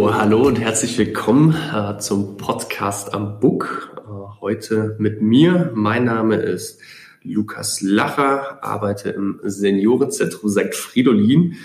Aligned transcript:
So, 0.00 0.14
hallo 0.14 0.46
und 0.46 0.58
herzlich 0.58 0.96
willkommen 0.96 1.54
äh, 1.74 1.98
zum 1.98 2.38
Podcast 2.38 3.12
am 3.12 3.38
Book. 3.38 3.94
Äh, 3.98 4.40
heute 4.40 4.96
mit 4.98 5.20
mir. 5.20 5.72
Mein 5.74 6.04
Name 6.04 6.36
ist 6.36 6.80
Lukas 7.22 7.82
Lacher, 7.82 8.64
arbeite 8.64 9.10
im 9.10 9.40
Seniorenzentrum 9.42 10.48
St. 10.48 10.74
Fridolin. 10.74 11.56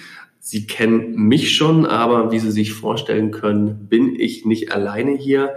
Sie 0.41 0.67
kennen 0.67 1.15
mich 1.15 1.55
schon, 1.55 1.85
aber 1.85 2.33
wie 2.33 2.39
Sie 2.39 2.51
sich 2.51 2.73
vorstellen 2.73 3.31
können, 3.31 3.87
bin 3.87 4.19
ich 4.19 4.45
nicht 4.45 4.73
alleine 4.73 5.11
hier. 5.11 5.55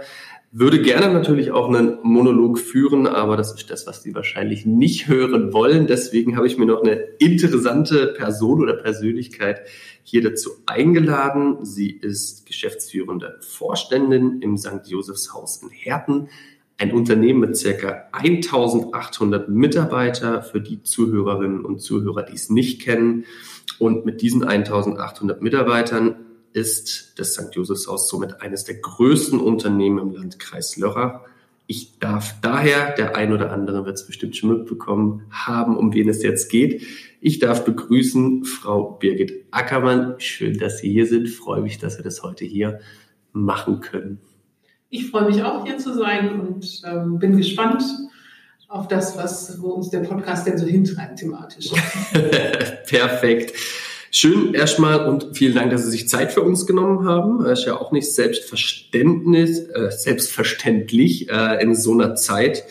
Würde 0.51 0.81
gerne 0.81 1.13
natürlich 1.13 1.51
auch 1.51 1.67
einen 1.67 1.99
Monolog 2.01 2.57
führen, 2.57 3.05
aber 3.05 3.37
das 3.37 3.53
ist 3.53 3.69
das, 3.69 3.85
was 3.85 4.01
Sie 4.01 4.15
wahrscheinlich 4.15 4.65
nicht 4.65 5.07
hören 5.07 5.53
wollen. 5.53 5.85
Deswegen 5.85 6.37
habe 6.37 6.47
ich 6.47 6.57
mir 6.57 6.65
noch 6.65 6.81
eine 6.81 6.93
interessante 7.19 8.07
Person 8.17 8.59
oder 8.59 8.73
Persönlichkeit 8.73 9.61
hier 10.01 10.23
dazu 10.23 10.49
eingeladen. 10.65 11.63
Sie 11.63 11.91
ist 11.91 12.47
geschäftsführende 12.47 13.37
Vorständin 13.41 14.41
im 14.41 14.57
St. 14.57 14.87
Josephs 14.87 15.35
Haus 15.35 15.61
in 15.61 15.69
Herten, 15.69 16.29
ein 16.79 16.93
Unternehmen 16.93 17.41
mit 17.41 17.55
circa 17.55 18.07
1800 18.13 19.49
Mitarbeiter 19.49 20.41
für 20.41 20.61
die 20.61 20.81
Zuhörerinnen 20.81 21.63
und 21.63 21.79
Zuhörer, 21.79 22.23
die 22.23 22.33
es 22.33 22.49
nicht 22.49 22.81
kennen. 22.81 23.25
Und 23.77 24.03
mit 24.03 24.23
diesen 24.23 24.43
1800 24.43 25.43
Mitarbeitern 25.43 26.15
ist 26.53 27.13
das 27.19 27.33
St. 27.33 27.53
Josephshaus 27.53 28.09
somit 28.09 28.41
eines 28.41 28.63
der 28.63 28.75
größten 28.75 29.39
Unternehmen 29.39 29.99
im 29.99 30.11
Landkreis 30.11 30.77
Lörrach. 30.77 31.21
Ich 31.67 31.99
darf 31.99 32.35
daher, 32.41 32.95
der 32.95 33.15
ein 33.15 33.31
oder 33.31 33.51
andere 33.51 33.85
wird 33.85 33.95
es 33.95 34.07
bestimmt 34.07 34.35
schon 34.35 34.49
mitbekommen 34.49 35.25
haben, 35.29 35.77
um 35.77 35.93
wen 35.93 36.09
es 36.09 36.23
jetzt 36.23 36.49
geht. 36.49 36.85
Ich 37.21 37.39
darf 37.39 37.63
begrüßen 37.63 38.45
Frau 38.45 38.97
Birgit 38.99 39.45
Ackermann. 39.51 40.15
Schön, 40.19 40.57
dass 40.57 40.79
Sie 40.79 40.91
hier 40.91 41.05
sind. 41.05 41.25
Ich 41.27 41.35
freue 41.35 41.61
mich, 41.61 41.77
dass 41.77 41.97
wir 41.97 42.03
das 42.03 42.23
heute 42.23 42.45
hier 42.45 42.79
machen 43.33 43.81
können. 43.81 44.19
Ich 44.89 45.11
freue 45.11 45.25
mich 45.25 45.43
auch 45.43 45.63
hier 45.65 45.77
zu 45.77 45.93
sein 45.93 46.39
und 46.39 46.81
ähm, 46.85 47.19
bin 47.19 47.37
gespannt 47.37 47.83
auf 48.67 48.87
das, 48.87 49.17
was, 49.17 49.61
wo 49.61 49.69
uns 49.69 49.89
der 49.89 49.99
Podcast 49.99 50.47
denn 50.47 50.57
so 50.57 50.65
hintreibt 50.65 51.19
thematisch. 51.19 51.69
Perfekt. 52.87 53.53
Schön 54.11 54.55
erstmal 54.55 55.07
und 55.07 55.37
vielen 55.37 55.53
Dank, 55.53 55.69
dass 55.69 55.83
Sie 55.83 55.91
sich 55.91 56.09
Zeit 56.09 56.31
für 56.31 56.41
uns 56.41 56.65
genommen 56.65 57.07
haben. 57.07 57.45
Ist 57.45 57.65
ja 57.65 57.79
auch 57.79 57.91
nicht 57.91 58.11
Selbstverständnis, 58.11 59.59
äh, 59.59 59.91
selbstverständlich 59.91 61.29
äh, 61.29 61.61
in 61.61 61.75
so 61.75 61.93
einer 61.93 62.15
Zeit, 62.15 62.63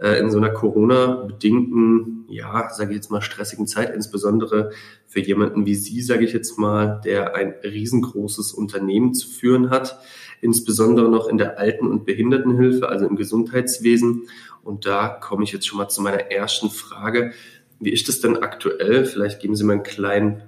äh, 0.00 0.20
in 0.20 0.30
so 0.30 0.38
einer 0.38 0.50
Corona-bedingten, 0.50 2.26
ja, 2.28 2.70
sage 2.72 2.90
ich 2.90 2.96
jetzt 2.96 3.10
mal, 3.10 3.20
stressigen 3.20 3.66
Zeit, 3.66 3.92
insbesondere 3.96 4.70
für 5.08 5.18
jemanden 5.18 5.66
wie 5.66 5.74
Sie, 5.74 6.00
sage 6.02 6.24
ich 6.24 6.32
jetzt 6.32 6.56
mal, 6.56 7.00
der 7.04 7.34
ein 7.34 7.54
riesengroßes 7.64 8.52
Unternehmen 8.52 9.12
zu 9.12 9.28
führen 9.28 9.70
hat, 9.70 9.98
insbesondere 10.40 11.10
noch 11.10 11.26
in 11.26 11.36
der 11.36 11.58
Alten- 11.58 11.88
und 11.88 12.04
Behindertenhilfe, 12.04 12.88
also 12.88 13.08
im 13.08 13.16
Gesundheitswesen. 13.16 14.28
Und 14.62 14.86
da 14.86 15.08
komme 15.08 15.42
ich 15.42 15.50
jetzt 15.50 15.66
schon 15.66 15.78
mal 15.78 15.88
zu 15.88 16.00
meiner 16.00 16.30
ersten 16.30 16.70
Frage. 16.70 17.32
Wie 17.80 17.90
ist 17.90 18.06
das 18.06 18.20
denn 18.20 18.36
aktuell? 18.36 19.04
Vielleicht 19.04 19.40
geben 19.40 19.56
Sie 19.56 19.64
mal 19.64 19.72
einen 19.72 19.82
kleinen 19.82 20.42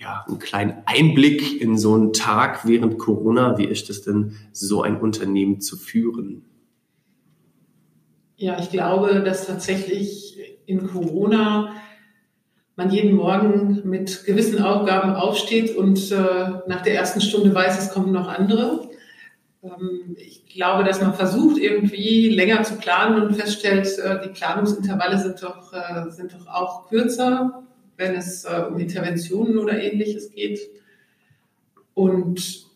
ja, 0.00 0.24
einen 0.26 0.38
kleinen 0.38 0.82
Einblick 0.86 1.60
in 1.60 1.76
so 1.76 1.94
einen 1.94 2.14
Tag 2.14 2.66
während 2.66 2.98
Corona. 2.98 3.58
Wie 3.58 3.66
ist 3.66 3.90
es 3.90 4.02
denn, 4.02 4.34
so 4.52 4.82
ein 4.82 4.98
Unternehmen 4.98 5.60
zu 5.60 5.76
führen? 5.76 6.42
Ja, 8.36 8.58
ich 8.58 8.70
glaube, 8.70 9.22
dass 9.22 9.46
tatsächlich 9.46 10.38
in 10.64 10.86
Corona 10.86 11.74
man 12.76 12.90
jeden 12.90 13.14
Morgen 13.14 13.82
mit 13.84 14.24
gewissen 14.24 14.62
Aufgaben 14.62 15.12
aufsteht 15.12 15.76
und 15.76 16.10
äh, 16.10 16.16
nach 16.66 16.80
der 16.80 16.94
ersten 16.94 17.20
Stunde 17.20 17.54
weiß, 17.54 17.78
es 17.78 17.92
kommen 17.92 18.10
noch 18.10 18.28
andere. 18.28 18.88
Ähm, 19.62 20.16
ich 20.16 20.46
glaube, 20.46 20.82
dass 20.84 21.02
man 21.02 21.12
versucht, 21.12 21.58
irgendwie 21.58 22.30
länger 22.30 22.62
zu 22.62 22.76
planen 22.76 23.20
und 23.20 23.34
feststellt, 23.34 23.86
äh, 23.98 24.22
die 24.24 24.30
Planungsintervalle 24.30 25.18
sind 25.18 25.42
doch, 25.42 25.74
äh, 25.74 26.10
sind 26.10 26.32
doch 26.32 26.46
auch 26.46 26.88
kürzer 26.88 27.66
wenn 28.00 28.16
es 28.16 28.44
äh, 28.44 28.64
um 28.68 28.78
Interventionen 28.78 29.58
oder 29.58 29.80
ähnliches 29.80 30.32
geht. 30.32 30.58
Und 31.94 32.66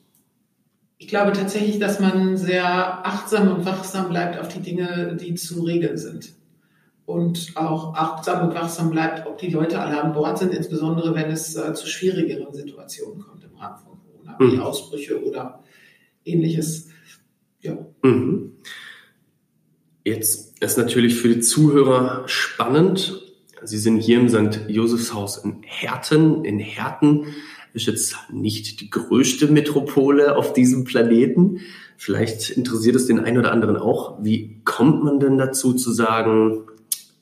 ich 0.99 1.09
glaube 1.09 1.33
tatsächlich, 1.33 1.79
dass 1.79 1.99
man 1.99 2.37
sehr 2.37 2.67
achtsam 3.07 3.49
und 3.49 3.65
wachsam 3.65 4.11
bleibt 4.11 4.39
auf 4.39 4.49
die 4.49 4.61
Dinge, 4.61 5.17
die 5.19 5.35
zu 5.35 5.63
regeln 5.63 5.97
sind. 5.97 6.35
Und 7.07 7.53
auch 7.55 7.95
achtsam 7.95 8.49
und 8.49 8.55
wachsam 8.55 8.91
bleibt, 8.91 9.27
ob 9.27 9.39
die 9.39 9.51
Leute 9.51 9.81
alle 9.81 10.01
an 10.01 10.13
Bord 10.13 10.39
sind, 10.39 10.55
insbesondere 10.55 11.15
wenn 11.15 11.31
es 11.31 11.57
äh, 11.57 11.75
zu 11.75 11.87
schwierigeren 11.87 12.53
Situationen 12.53 13.21
kommt 13.21 13.45
im 13.45 13.57
Rahmen 13.57 13.79
von 13.79 13.99
Corona, 13.99 14.37
wie 14.39 14.57
mhm. 14.57 14.61
Ausbrüche 14.61 15.23
oder 15.23 15.63
ähnliches. 16.25 16.89
Ja. 17.61 17.79
Mhm. 18.03 18.53
Jetzt 20.05 20.63
ist 20.63 20.77
natürlich 20.77 21.15
für 21.15 21.29
die 21.29 21.41
Zuhörer 21.41 22.25
spannend, 22.27 23.25
Sie 23.65 23.79
sind 23.79 23.99
hier 23.99 24.21
im 24.21 24.29
St. 24.29 24.69
Josephshaus 24.69 25.39
in 25.39 25.63
Herten. 25.63 26.45
In 26.45 26.59
Herten 26.59 27.27
ist 27.73 27.87
jetzt 27.87 28.17
nicht 28.31 28.81
die 28.81 28.91
größte 28.91 29.49
Metropole 29.49 30.37
auf 30.37 30.53
diesem 30.53 30.85
Planeten. 30.85 31.61
Vielleicht 31.97 32.51
interessiert 32.51 32.97
es 32.97 33.07
den 33.07 33.21
einen 33.21 33.39
oder 33.39 33.53
anderen 33.53 33.77
auch. 33.77 34.23
Wie 34.23 34.61
kommt 34.65 35.03
man 35.03 35.21
denn 35.21 35.39
dazu 35.39 35.73
zu 35.75 35.93
sagen, 35.93 36.65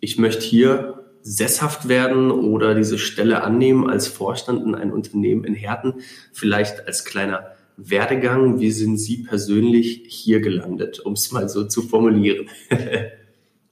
ich 0.00 0.18
möchte 0.18 0.42
hier 0.42 1.04
sesshaft 1.22 1.88
werden 1.88 2.30
oder 2.30 2.74
diese 2.74 2.98
Stelle 2.98 3.44
annehmen 3.44 3.88
als 3.88 4.08
Vorstand 4.08 4.64
in 4.66 4.74
einem 4.74 4.92
Unternehmen 4.92 5.44
in 5.44 5.54
Herten? 5.54 5.94
Vielleicht 6.32 6.86
als 6.86 7.04
kleiner 7.04 7.52
Werdegang. 7.76 8.60
Wie 8.60 8.72
sind 8.72 8.98
Sie 8.98 9.18
persönlich 9.18 10.02
hier 10.06 10.40
gelandet, 10.40 11.00
um 11.00 11.12
es 11.12 11.32
mal 11.32 11.48
so 11.48 11.64
zu 11.64 11.82
formulieren? 11.82 12.48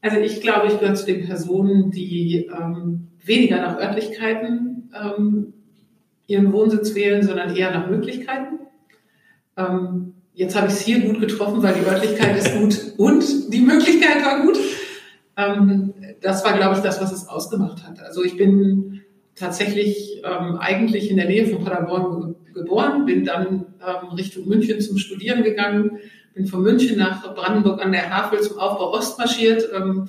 Also 0.02 0.18
ich 0.18 0.40
glaube, 0.40 0.68
ich 0.68 0.78
gehöre 0.78 0.94
zu 0.94 1.06
den 1.06 1.26
Personen, 1.26 1.90
die 1.90 2.46
ähm, 2.46 3.08
weniger 3.24 3.56
nach 3.56 3.78
Örtlichkeiten 3.78 4.90
ähm, 4.94 5.52
ihren 6.26 6.52
Wohnsitz 6.52 6.94
wählen, 6.94 7.22
sondern 7.22 7.54
eher 7.54 7.70
nach 7.70 7.88
Möglichkeiten. 7.88 8.60
Ähm, 9.56 10.14
jetzt 10.32 10.56
habe 10.56 10.68
ich 10.68 10.74
es 10.74 10.80
hier 10.80 11.00
gut 11.00 11.20
getroffen, 11.20 11.62
weil 11.62 11.74
die 11.74 11.86
Örtlichkeit 11.86 12.36
ist 12.36 12.54
gut 12.56 12.94
und 12.96 13.52
die 13.52 13.60
Möglichkeit 13.60 14.24
war 14.24 14.42
gut. 14.42 14.58
Ähm, 15.36 15.92
das 16.22 16.44
war, 16.44 16.56
glaube 16.56 16.76
ich, 16.76 16.82
das, 16.82 17.00
was 17.00 17.12
es 17.12 17.28
ausgemacht 17.28 17.86
hat. 17.86 18.00
Also 18.00 18.24
ich 18.24 18.36
bin 18.36 19.00
tatsächlich 19.34 20.22
ähm, 20.24 20.56
eigentlich 20.56 21.10
in 21.10 21.16
der 21.16 21.26
Nähe 21.26 21.46
von 21.46 21.64
Paderborn 21.64 22.36
geboren, 22.54 23.06
bin 23.06 23.24
dann 23.24 23.66
ähm, 23.80 24.08
Richtung 24.10 24.48
München 24.48 24.80
zum 24.80 24.98
Studieren 24.98 25.42
gegangen, 25.42 25.98
bin 26.34 26.46
von 26.46 26.62
München 26.62 26.98
nach 26.98 27.34
Brandenburg 27.34 27.84
an 27.84 27.92
der 27.92 28.10
Havel 28.10 28.40
zum 28.40 28.58
Aufbau 28.58 28.92
Ost 28.92 29.18
marschiert 29.18 29.68
ähm, 29.74 30.08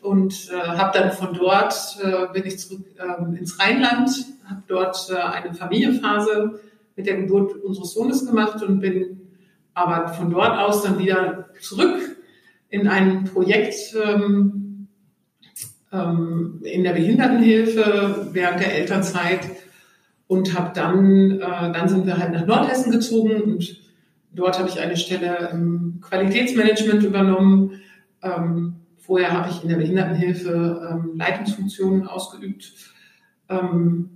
und 0.00 0.50
äh, 0.50 0.56
habe 0.56 0.98
dann 0.98 1.12
von 1.12 1.34
dort 1.34 1.74
äh, 2.02 2.32
bin 2.32 2.46
ich 2.46 2.58
zurück 2.58 2.84
ähm, 2.98 3.34
ins 3.34 3.58
Rheinland, 3.58 4.10
habe 4.44 4.62
dort 4.68 5.10
äh, 5.10 5.16
eine 5.16 5.54
Familienphase 5.54 6.60
mit 6.94 7.06
der 7.06 7.16
Geburt 7.16 7.56
unseres 7.62 7.92
Sohnes 7.92 8.26
gemacht 8.26 8.62
und 8.62 8.80
bin 8.80 9.20
aber 9.74 10.08
von 10.08 10.30
dort 10.30 10.58
aus 10.58 10.82
dann 10.82 10.98
wieder 10.98 11.48
zurück 11.60 12.16
in 12.68 12.88
ein 12.88 13.24
Projekt 13.24 13.94
ähm, 14.02 14.88
ähm, 15.92 16.60
in 16.62 16.84
der 16.84 16.92
Behindertenhilfe 16.92 18.28
während 18.32 18.60
der 18.60 18.74
Elternzeit 18.74 19.40
und 20.28 20.58
habe 20.58 20.72
dann, 20.74 21.40
äh, 21.40 21.72
dann 21.72 21.88
sind 21.88 22.06
wir 22.06 22.18
halt 22.18 22.32
nach 22.32 22.46
Nordhessen 22.46 22.90
gezogen 22.92 23.42
und 23.42 23.85
Dort 24.36 24.58
habe 24.58 24.68
ich 24.68 24.78
eine 24.78 24.96
Stelle 24.96 25.50
im 25.52 26.00
Qualitätsmanagement 26.02 27.02
übernommen. 27.02 27.80
Ähm, 28.22 28.76
vorher 28.98 29.32
habe 29.32 29.50
ich 29.50 29.62
in 29.62 29.70
der 29.70 29.76
Behindertenhilfe 29.76 30.90
ähm, 30.92 31.16
Leitungsfunktionen 31.16 32.06
ausgeübt. 32.06 32.72
Ähm, 33.48 34.10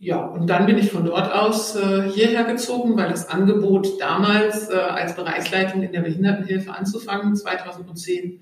ja, 0.00 0.24
und 0.24 0.48
dann 0.48 0.66
bin 0.66 0.78
ich 0.78 0.90
von 0.90 1.04
dort 1.04 1.32
aus 1.32 1.76
äh, 1.76 2.10
hierher 2.10 2.44
gezogen, 2.44 2.96
weil 2.96 3.10
das 3.10 3.28
Angebot 3.28 4.00
damals 4.00 4.70
äh, 4.70 4.74
als 4.74 5.14
Bereichsleitung 5.14 5.82
in 5.82 5.92
der 5.92 6.00
Behindertenhilfe 6.00 6.72
anzufangen, 6.72 7.36
2010, 7.36 8.40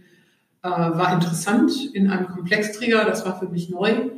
äh, 0.63 0.69
war 0.69 1.13
interessant 1.13 1.73
in 1.93 2.11
einem 2.11 2.29
Komplexträger. 2.29 3.05
Das 3.05 3.27
war 3.27 3.39
für 3.39 3.49
mich 3.49 3.69
neu 3.69 4.11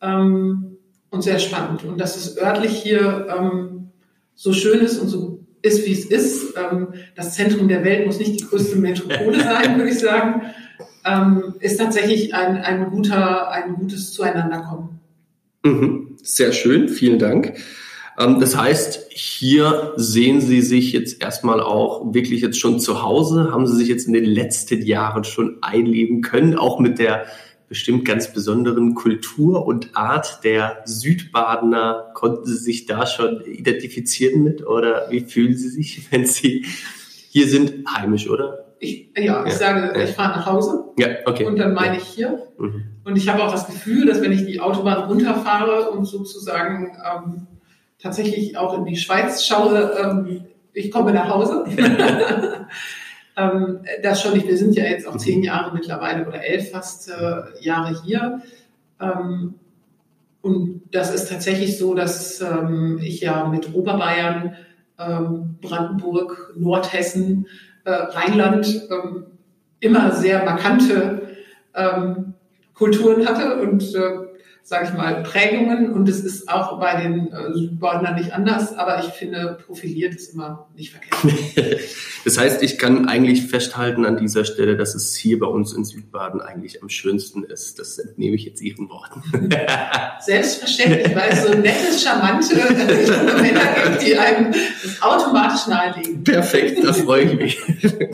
ähm, 0.00 0.78
und 1.10 1.22
sehr 1.22 1.38
spannend. 1.38 1.84
Und 1.84 2.00
dass 2.00 2.16
es 2.16 2.38
örtlich 2.38 2.80
hier 2.82 3.26
ähm, 3.36 3.90
so 4.34 4.52
schön 4.52 4.80
ist 4.80 4.98
und 4.98 5.08
so 5.08 5.35
ist, 5.62 5.86
wie 5.86 5.92
es 5.92 6.04
ist. 6.04 6.54
Ähm, 6.56 6.88
das 7.14 7.34
Zentrum 7.34 7.68
der 7.68 7.84
Welt 7.84 8.06
muss 8.06 8.18
nicht 8.18 8.40
die 8.40 8.44
größte 8.44 8.76
Metropole 8.76 9.40
sein, 9.42 9.76
würde 9.76 9.90
ich 9.90 9.98
sagen. 9.98 10.42
Ähm, 11.04 11.54
ist 11.60 11.78
tatsächlich 11.78 12.34
ein, 12.34 12.58
ein, 12.58 12.90
guter, 12.90 13.50
ein 13.50 13.74
gutes 13.74 14.12
Zueinanderkommen. 14.12 15.00
Mhm. 15.64 16.16
Sehr 16.22 16.52
schön, 16.52 16.88
vielen 16.88 17.18
Dank. 17.18 17.54
Ähm, 18.18 18.40
das 18.40 18.56
heißt, 18.56 19.06
hier 19.10 19.92
sehen 19.96 20.40
Sie 20.40 20.62
sich 20.62 20.92
jetzt 20.92 21.22
erstmal 21.22 21.60
auch 21.60 22.14
wirklich 22.14 22.40
jetzt 22.40 22.58
schon 22.58 22.80
zu 22.80 23.02
Hause. 23.02 23.50
Haben 23.52 23.66
Sie 23.66 23.76
sich 23.76 23.88
jetzt 23.88 24.06
in 24.06 24.12
den 24.12 24.24
letzten 24.24 24.82
Jahren 24.82 25.24
schon 25.24 25.58
einleben 25.62 26.22
können, 26.22 26.56
auch 26.56 26.78
mit 26.78 26.98
der 26.98 27.26
bestimmt 27.68 28.04
ganz 28.04 28.32
besonderen 28.32 28.94
Kultur 28.94 29.66
und 29.66 29.96
Art 29.96 30.44
der 30.44 30.82
Südbadener. 30.84 32.10
Konnten 32.14 32.46
Sie 32.46 32.56
sich 32.56 32.86
da 32.86 33.06
schon 33.06 33.42
identifizieren 33.44 34.42
mit 34.42 34.66
oder 34.66 35.10
wie 35.10 35.20
fühlen 35.20 35.56
Sie 35.56 35.68
sich, 35.68 36.06
wenn 36.10 36.26
Sie 36.26 36.64
hier 37.30 37.48
sind, 37.48 37.86
heimisch, 37.88 38.28
oder? 38.30 38.66
Ich, 38.78 39.10
ja, 39.16 39.44
ich 39.44 39.52
ja. 39.52 39.58
sage, 39.58 40.02
ich 40.02 40.10
fahre 40.10 40.38
nach 40.38 40.46
Hause. 40.46 40.84
Ja, 40.98 41.08
okay. 41.24 41.44
Und 41.44 41.58
dann 41.58 41.72
meine 41.72 41.96
ich 41.96 42.04
hier. 42.04 42.42
Mhm. 42.58 42.84
Und 43.04 43.16
ich 43.16 43.28
habe 43.28 43.42
auch 43.42 43.50
das 43.50 43.66
Gefühl, 43.66 44.06
dass 44.06 44.20
wenn 44.20 44.32
ich 44.32 44.44
die 44.44 44.60
Autobahn 44.60 45.04
runterfahre 45.04 45.90
und 45.90 46.04
sozusagen 46.04 46.96
ähm, 47.04 47.46
tatsächlich 47.98 48.58
auch 48.58 48.76
in 48.76 48.84
die 48.84 48.96
Schweiz 48.96 49.44
schaue, 49.44 49.92
ähm, 50.02 50.44
ich 50.72 50.90
komme 50.90 51.12
nach 51.12 51.30
Hause. 51.30 51.64
ähm, 53.36 53.80
das 54.02 54.22
schon 54.22 54.34
nicht. 54.34 54.48
Wir 54.48 54.56
sind 54.56 54.74
ja 54.74 54.84
jetzt 54.84 55.06
auch 55.06 55.16
zehn 55.16 55.42
Jahre 55.42 55.74
mittlerweile 55.74 56.26
oder 56.26 56.42
elf 56.42 56.70
fast 56.70 57.10
äh, 57.10 57.42
Jahre 57.60 58.00
hier. 58.04 58.42
Ähm, 59.00 59.54
und 60.40 60.82
das 60.92 61.14
ist 61.14 61.28
tatsächlich 61.28 61.76
so, 61.76 61.94
dass 61.94 62.40
ähm, 62.40 62.98
ich 63.02 63.20
ja 63.20 63.46
mit 63.46 63.74
Oberbayern, 63.74 64.56
ähm, 64.98 65.58
Brandenburg, 65.60 66.54
Nordhessen, 66.56 67.46
äh, 67.84 67.90
Rheinland 67.90 68.88
ähm, 68.90 69.26
immer 69.80 70.12
sehr 70.12 70.44
markante 70.44 71.36
ähm, 71.74 72.34
Kulturen 72.74 73.26
hatte 73.26 73.60
und 73.60 73.94
äh, 73.94 74.25
sage 74.66 74.88
ich 74.88 74.94
mal, 74.94 75.22
Prägungen 75.22 75.92
und 75.92 76.08
es 76.08 76.24
ist 76.24 76.48
auch 76.48 76.80
bei 76.80 77.00
den 77.00 77.32
äh, 77.32 77.52
Südbordnern 77.54 78.16
nicht 78.16 78.32
anders, 78.32 78.76
aber 78.76 78.98
ich 78.98 79.12
finde, 79.12 79.58
profiliert 79.64 80.12
ist 80.16 80.34
immer 80.34 80.66
nicht 80.74 80.92
verkehrt. 80.92 81.78
das 82.24 82.36
heißt, 82.36 82.64
ich 82.64 82.76
kann 82.76 83.06
eigentlich 83.08 83.46
festhalten 83.46 84.04
an 84.04 84.16
dieser 84.16 84.44
Stelle, 84.44 84.76
dass 84.76 84.96
es 84.96 85.14
hier 85.14 85.38
bei 85.38 85.46
uns 85.46 85.72
in 85.72 85.84
Südbaden 85.84 86.40
eigentlich 86.40 86.82
am 86.82 86.88
schönsten 86.88 87.44
ist. 87.44 87.78
Das 87.78 87.96
entnehme 87.98 88.34
ich 88.34 88.44
jetzt 88.44 88.60
Ihren 88.60 88.88
Worten. 88.88 89.22
Selbstverständlich, 90.20 91.14
weil 91.14 91.30
es 91.30 91.44
so 91.44 91.54
nette, 91.54 91.96
charmante 91.96 92.56
junge 92.56 93.40
Männer 93.40 93.60
gibt, 93.84 94.02
die 94.02 94.18
einem 94.18 94.50
das 94.50 95.00
automatisch 95.00 95.68
nahelegen. 95.68 96.24
Perfekt, 96.24 96.82
da 96.82 96.92
freue 96.92 97.22
ich 97.22 97.34
mich. 97.38 97.62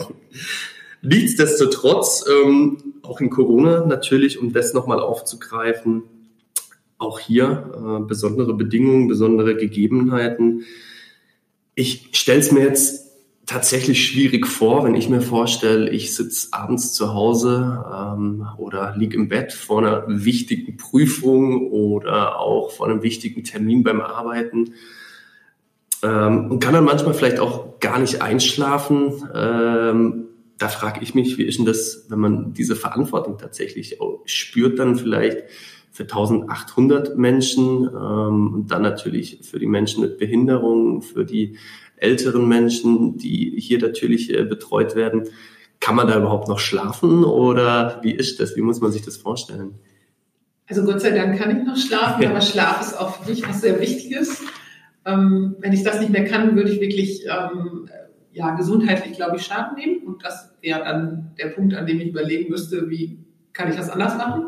Nichtsdestotrotz, 1.01 2.25
ähm, 2.29 2.77
auch 3.01 3.19
in 3.21 3.31
Corona 3.31 3.87
natürlich, 3.87 4.37
um 4.37 4.53
das 4.53 4.75
nochmal 4.75 4.99
aufzugreifen, 4.99 6.03
auch 7.03 7.19
hier 7.19 7.71
äh, 7.75 8.07
besondere 8.07 8.53
Bedingungen, 8.53 9.07
besondere 9.07 9.55
Gegebenheiten. 9.55 10.63
Ich 11.75 12.09
stelle 12.13 12.39
es 12.39 12.51
mir 12.51 12.61
jetzt 12.61 13.03
tatsächlich 13.45 14.05
schwierig 14.05 14.47
vor, 14.47 14.85
wenn 14.85 14.95
ich 14.95 15.09
mir 15.09 15.21
vorstelle, 15.21 15.89
ich 15.89 16.15
sitze 16.15 16.49
abends 16.51 16.93
zu 16.93 17.13
Hause 17.13 17.83
ähm, 17.93 18.47
oder 18.57 18.95
liege 18.95 19.17
im 19.17 19.27
Bett 19.27 19.51
vor 19.51 19.79
einer 19.79 20.05
wichtigen 20.07 20.77
Prüfung 20.77 21.69
oder 21.71 22.39
auch 22.39 22.71
vor 22.71 22.87
einem 22.87 23.03
wichtigen 23.03 23.43
Termin 23.43 23.83
beim 23.83 24.01
Arbeiten 24.01 24.73
ähm, 26.03 26.51
und 26.51 26.59
kann 26.59 26.73
dann 26.73 26.85
manchmal 26.85 27.13
vielleicht 27.13 27.39
auch 27.39 27.79
gar 27.79 27.99
nicht 27.99 28.21
einschlafen. 28.21 29.27
Ähm, 29.33 30.25
da 30.57 30.69
frage 30.69 31.01
ich 31.01 31.13
mich, 31.13 31.37
wie 31.37 31.43
ist 31.43 31.57
denn 31.57 31.65
das, 31.65 32.05
wenn 32.07 32.19
man 32.19 32.53
diese 32.53 32.75
Verantwortung 32.77 33.37
tatsächlich 33.37 33.97
spürt, 34.25 34.79
dann 34.79 34.95
vielleicht 34.95 35.43
für 35.93 36.03
1800 36.03 37.17
Menschen 37.17 37.87
ähm, 37.87 38.53
und 38.53 38.71
dann 38.71 38.81
natürlich 38.81 39.39
für 39.43 39.59
die 39.59 39.67
Menschen 39.67 40.01
mit 40.01 40.17
Behinderungen, 40.17 41.03
für 41.03 41.23
die 41.23 41.57
älteren 41.97 42.47
Menschen, 42.47 43.17
die 43.17 43.53
hier 43.59 43.79
natürlich 43.79 44.33
äh, 44.33 44.43
betreut 44.43 44.95
werden. 44.95 45.29
Kann 45.79 45.95
man 45.95 46.07
da 46.07 46.17
überhaupt 46.17 46.47
noch 46.47 46.57
schlafen 46.57 47.23
oder 47.23 47.99
wie 48.01 48.11
ist 48.11 48.39
das? 48.39 48.55
Wie 48.55 48.61
muss 48.61 48.81
man 48.81 48.91
sich 48.91 49.03
das 49.03 49.17
vorstellen? 49.17 49.75
Also 50.67 50.83
Gott 50.83 51.01
sei 51.01 51.11
Dank 51.11 51.37
kann 51.37 51.55
ich 51.55 51.63
noch 51.63 51.77
schlafen, 51.77 52.25
aber 52.25 52.41
Schlaf 52.41 52.81
ist 52.81 52.99
auch 52.99 53.17
für 53.17 53.29
mich 53.29 53.47
was 53.47 53.61
sehr 53.61 53.79
Wichtiges. 53.79 54.41
Ähm, 55.05 55.57
wenn 55.59 55.73
ich 55.73 55.83
das 55.83 55.99
nicht 55.99 56.11
mehr 56.11 56.25
kann, 56.25 56.55
würde 56.55 56.71
ich 56.71 56.81
wirklich 56.81 57.25
ähm, 57.27 57.87
ja, 58.31 58.55
gesundheitlich, 58.55 59.15
glaube 59.15 59.35
ich, 59.35 59.43
Schaden 59.43 59.75
nehmen. 59.75 60.07
Und 60.07 60.23
das 60.23 60.55
wäre 60.61 60.83
dann 60.83 61.35
der 61.37 61.49
Punkt, 61.49 61.75
an 61.75 61.85
dem 61.85 61.99
ich 61.99 62.07
überlegen 62.07 62.49
müsste, 62.49 62.89
wie 62.89 63.19
kann 63.51 63.69
ich 63.69 63.75
das 63.75 63.91
anders 63.91 64.17
machen. 64.17 64.47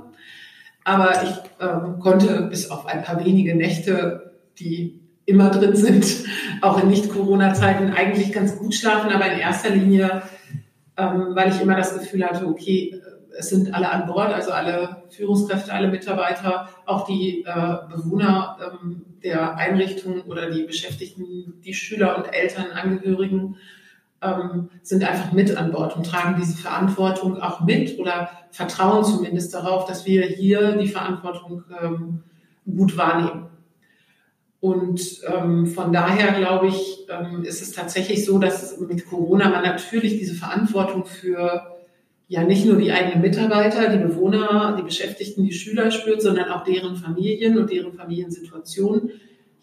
Aber 0.85 1.23
ich 1.23 1.31
ähm, 1.59 1.99
konnte 1.99 2.43
bis 2.43 2.69
auf 2.69 2.85
ein 2.85 3.03
paar 3.03 3.25
wenige 3.25 3.55
Nächte, 3.55 4.31
die 4.59 5.01
immer 5.25 5.49
drin 5.49 5.75
sind, 5.75 6.05
auch 6.61 6.81
in 6.81 6.89
Nicht-Corona-Zeiten 6.89 7.91
eigentlich 7.91 8.31
ganz 8.31 8.57
gut 8.57 8.73
schlafen, 8.73 9.11
aber 9.11 9.29
in 9.31 9.39
erster 9.39 9.71
Linie, 9.71 10.21
ähm, 10.95 11.31
weil 11.33 11.49
ich 11.49 11.59
immer 11.59 11.75
das 11.75 11.97
Gefühl 11.97 12.23
hatte, 12.23 12.45
okay, 12.47 12.93
äh, 12.93 13.15
es 13.37 13.49
sind 13.49 13.73
alle 13.73 13.89
an 13.89 14.05
Bord, 14.05 14.31
also 14.31 14.51
alle 14.51 15.03
Führungskräfte, 15.09 15.73
alle 15.73 15.89
Mitarbeiter, 15.89 16.69
auch 16.85 17.05
die 17.07 17.43
äh, 17.45 17.75
Bewohner 17.89 18.57
ähm, 18.61 19.05
der 19.23 19.57
Einrichtungen 19.57 20.21
oder 20.21 20.51
die 20.51 20.63
Beschäftigten, 20.63 21.61
die 21.65 21.73
Schüler 21.73 22.15
und 22.17 22.31
Eltern, 22.31 22.67
Angehörigen 22.71 23.57
ähm, 24.25 24.69
sind 24.81 25.03
einfach 25.03 25.31
mit 25.31 25.55
an 25.55 25.71
Bord 25.71 25.95
und 25.95 26.05
tragen 26.05 26.35
diese 26.39 26.57
Verantwortung 26.57 27.41
auch 27.41 27.61
mit 27.61 27.99
oder 27.99 28.29
vertrauen 28.51 29.03
zumindest 29.03 29.53
darauf, 29.53 29.85
dass 29.85 30.05
wir 30.05 30.23
hier 30.23 30.77
die 30.77 30.87
Verantwortung 30.87 31.63
ähm, 31.81 32.23
gut 32.65 32.97
wahrnehmen. 32.97 33.47
Und 34.59 35.21
ähm, 35.27 35.67
von 35.67 35.93
daher 35.93 36.39
glaube 36.39 36.67
ich, 36.67 37.05
ähm, 37.09 37.43
ist 37.43 37.61
es 37.61 37.71
tatsächlich 37.73 38.25
so, 38.25 38.39
dass 38.39 38.79
mit 38.79 39.05
Corona 39.07 39.49
man 39.49 39.63
natürlich 39.63 40.17
diese 40.17 40.33
Verantwortung 40.33 41.05
für 41.05 41.75
ja 42.27 42.43
nicht 42.43 42.65
nur 42.65 42.77
die 42.77 42.91
eigenen 42.91 43.21
Mitarbeiter, 43.21 43.89
die 43.89 44.03
Bewohner, 44.03 44.75
die 44.77 44.83
Beschäftigten, 44.83 45.43
die 45.43 45.53
Schüler 45.53 45.91
spürt, 45.91 46.21
sondern 46.21 46.49
auch 46.49 46.63
deren 46.63 46.95
Familien 46.95 47.57
und 47.57 47.69
deren 47.69 47.93
Familiensituationen 47.93 49.11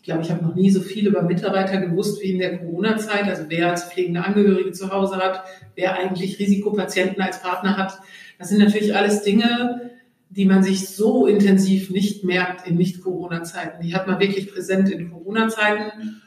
ich 0.02 0.06
glaube, 0.06 0.22
ich 0.22 0.32
habe 0.32 0.44
noch 0.44 0.56
nie 0.56 0.68
so 0.68 0.80
viel 0.80 1.06
über 1.06 1.22
Mitarbeiter 1.22 1.80
gewusst 1.80 2.20
wie 2.20 2.32
in 2.32 2.40
der 2.40 2.58
Corona-Zeit. 2.58 3.22
Also 3.22 3.44
wer 3.46 3.70
als 3.70 3.84
pflegende 3.84 4.24
Angehörige 4.24 4.72
zu 4.72 4.90
Hause 4.90 5.18
hat, 5.18 5.44
wer 5.76 5.94
eigentlich 5.94 6.40
Risikopatienten 6.40 7.22
als 7.22 7.40
Partner 7.40 7.76
hat. 7.76 8.00
Das 8.36 8.48
sind 8.48 8.58
natürlich 8.58 8.96
alles 8.96 9.22
Dinge, 9.22 9.92
die 10.28 10.44
man 10.44 10.64
sich 10.64 10.88
so 10.88 11.28
intensiv 11.28 11.90
nicht 11.90 12.24
merkt 12.24 12.66
in 12.66 12.78
Nicht-Corona-Zeiten. 12.78 13.80
Die 13.80 13.94
hat 13.94 14.08
man 14.08 14.18
wirklich 14.18 14.52
präsent 14.52 14.90
in 14.90 15.12
Corona-Zeiten. 15.12 16.20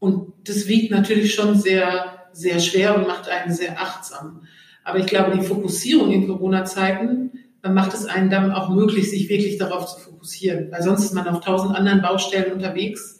Und 0.00 0.32
das 0.42 0.66
wiegt 0.66 0.90
natürlich 0.90 1.32
schon 1.32 1.56
sehr, 1.56 2.26
sehr 2.32 2.58
schwer 2.58 2.96
und 2.96 3.06
macht 3.06 3.28
einen 3.28 3.54
sehr 3.54 3.80
achtsam. 3.80 4.42
Aber 4.82 4.98
ich 4.98 5.06
glaube, 5.06 5.38
die 5.38 5.44
Fokussierung 5.44 6.10
in 6.10 6.26
Corona-Zeiten 6.26 7.30
macht 7.62 7.94
es 7.94 8.06
einen 8.06 8.28
dann 8.28 8.50
auch 8.50 8.70
möglich, 8.70 9.08
sich 9.08 9.28
wirklich 9.28 9.56
darauf 9.56 9.86
zu 9.86 10.00
fokussieren. 10.00 10.72
Weil 10.72 10.82
sonst 10.82 11.04
ist 11.04 11.14
man 11.14 11.28
auf 11.28 11.42
tausend 11.42 11.76
anderen 11.76 12.02
Baustellen 12.02 12.52
unterwegs 12.52 13.18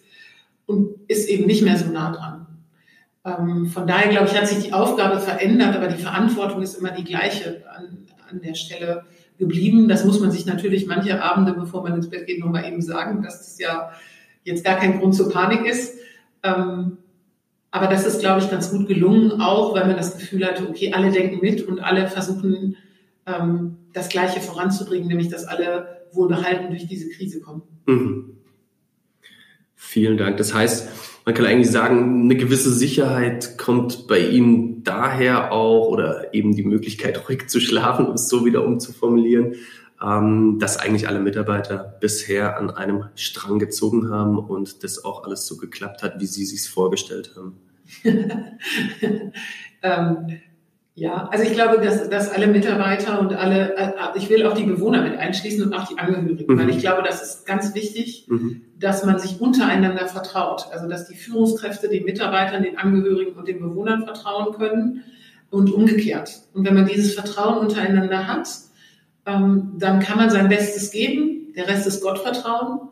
und 0.70 0.94
ist 1.08 1.28
eben 1.28 1.46
nicht 1.46 1.62
mehr 1.62 1.76
so 1.76 1.90
nah 1.90 2.12
dran. 2.12 2.46
Ähm, 3.24 3.66
von 3.66 3.86
daher, 3.86 4.08
glaube 4.08 4.28
ich, 4.28 4.36
hat 4.36 4.48
sich 4.48 4.64
die 4.64 4.72
Aufgabe 4.72 5.20
verändert, 5.20 5.76
aber 5.76 5.88
die 5.88 6.02
Verantwortung 6.02 6.62
ist 6.62 6.74
immer 6.74 6.92
die 6.92 7.04
gleiche 7.04 7.62
an, 7.76 7.98
an 8.30 8.40
der 8.40 8.54
Stelle 8.54 9.04
geblieben. 9.38 9.88
Das 9.88 10.04
muss 10.04 10.20
man 10.20 10.30
sich 10.30 10.46
natürlich 10.46 10.86
manche 10.86 11.22
Abende, 11.22 11.52
bevor 11.52 11.82
man 11.82 11.94
ins 11.94 12.08
Bett 12.08 12.26
geht, 12.26 12.40
nochmal 12.40 12.64
eben 12.64 12.80
sagen, 12.80 13.22
dass 13.22 13.38
das 13.38 13.58
ja 13.58 13.90
jetzt 14.44 14.64
gar 14.64 14.76
kein 14.76 14.98
Grund 14.98 15.14
zur 15.14 15.30
Panik 15.30 15.66
ist. 15.66 15.98
Ähm, 16.42 16.98
aber 17.70 17.86
das 17.86 18.06
ist, 18.06 18.20
glaube 18.20 18.40
ich, 18.40 18.50
ganz 18.50 18.70
gut 18.70 18.88
gelungen, 18.88 19.40
auch 19.40 19.74
weil 19.74 19.86
man 19.86 19.96
das 19.96 20.16
Gefühl 20.16 20.44
hatte, 20.46 20.68
okay, 20.68 20.92
alle 20.92 21.12
denken 21.12 21.40
mit 21.40 21.66
und 21.66 21.80
alle 21.80 22.08
versuchen, 22.08 22.76
ähm, 23.26 23.76
das 23.92 24.08
Gleiche 24.08 24.40
voranzubringen, 24.40 25.08
nämlich 25.08 25.28
dass 25.28 25.44
alle 25.44 26.00
wohlbehalten 26.12 26.70
durch 26.70 26.86
diese 26.86 27.08
Krise 27.10 27.40
kommen. 27.40 27.62
Mhm. 27.86 28.39
Vielen 29.82 30.18
Dank. 30.18 30.36
Das 30.36 30.52
heißt, 30.52 30.88
man 31.24 31.34
kann 31.34 31.46
eigentlich 31.46 31.70
sagen, 31.70 32.24
eine 32.24 32.36
gewisse 32.36 32.72
Sicherheit 32.72 33.56
kommt 33.56 34.06
bei 34.06 34.20
Ihnen 34.20 34.84
daher 34.84 35.52
auch 35.52 35.88
oder 35.88 36.34
eben 36.34 36.54
die 36.54 36.62
Möglichkeit, 36.62 37.28
ruhig 37.28 37.48
zu 37.48 37.60
schlafen, 37.60 38.06
um 38.06 38.14
es 38.14 38.28
so 38.28 38.44
wieder 38.44 38.64
umzuformulieren, 38.64 39.54
ähm, 40.00 40.58
dass 40.60 40.76
eigentlich 40.76 41.08
alle 41.08 41.18
Mitarbeiter 41.18 41.96
bisher 41.98 42.58
an 42.58 42.70
einem 42.70 43.06
Strang 43.16 43.58
gezogen 43.58 44.10
haben 44.10 44.38
und 44.38 44.84
das 44.84 45.02
auch 45.02 45.24
alles 45.24 45.46
so 45.46 45.56
geklappt 45.56 46.02
hat, 46.02 46.20
wie 46.20 46.26
Sie 46.26 46.44
sich 46.44 46.68
vorgestellt 46.68 47.34
haben. 47.34 47.56
ähm, 49.82 50.40
ja, 51.00 51.30
also 51.32 51.44
ich 51.44 51.54
glaube, 51.54 51.82
dass, 51.82 52.10
dass 52.10 52.30
alle 52.30 52.46
Mitarbeiter 52.46 53.20
und 53.20 53.32
alle, 53.32 53.74
äh, 53.74 53.92
ich 54.16 54.28
will 54.28 54.44
auch 54.44 54.52
die 54.52 54.64
Bewohner 54.64 55.00
mit 55.00 55.16
einschließen 55.16 55.64
und 55.64 55.72
auch 55.72 55.88
die 55.88 55.98
Angehörigen, 55.98 56.52
mhm. 56.52 56.58
weil 56.58 56.68
ich 56.68 56.80
glaube, 56.80 57.02
das 57.02 57.22
ist 57.22 57.46
ganz 57.46 57.74
wichtig, 57.74 58.26
mhm. 58.28 58.66
dass 58.78 59.02
man 59.06 59.18
sich 59.18 59.40
untereinander 59.40 60.06
vertraut. 60.08 60.66
Also 60.70 60.90
dass 60.90 61.08
die 61.08 61.14
Führungskräfte 61.14 61.88
den 61.88 62.04
Mitarbeitern, 62.04 62.62
den 62.62 62.76
Angehörigen 62.76 63.32
und 63.32 63.48
den 63.48 63.60
Bewohnern 63.60 64.04
vertrauen 64.04 64.54
können 64.54 65.04
und 65.48 65.72
umgekehrt. 65.72 66.42
Und 66.52 66.66
wenn 66.66 66.74
man 66.74 66.86
dieses 66.86 67.14
Vertrauen 67.14 67.60
untereinander 67.60 68.28
hat, 68.28 68.50
ähm, 69.24 69.76
dann 69.78 70.00
kann 70.00 70.18
man 70.18 70.28
sein 70.28 70.50
Bestes 70.50 70.90
geben. 70.90 71.54
Der 71.56 71.66
Rest 71.66 71.86
ist 71.86 72.02
Gottvertrauen. 72.02 72.90